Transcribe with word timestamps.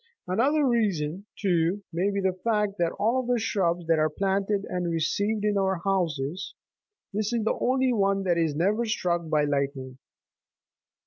Another 0.27 0.65
reason, 0.65 1.25
too, 1.37 1.83
may 1.93 2.09
be 2.09 2.19
the 2.21 2.33
fact, 2.43 2.79
that 2.79 2.87
of 2.93 2.97
all 2.97 3.21
the 3.21 3.37
shrubs 3.37 3.85
that 3.85 3.99
are 3.99 4.09
planted 4.09 4.65
and 4.67 4.89
received 4.91 5.45
in 5.45 5.59
our 5.59 5.79
houses, 5.83 6.55
this 7.13 7.31
is 7.31 7.43
the 7.43 7.53
only 7.61 7.93
one 7.93 8.23
that 8.23 8.35
is 8.39 8.55
never 8.55 8.83
struck 8.83 9.29
by 9.29 9.43
lightning. 9.43 9.99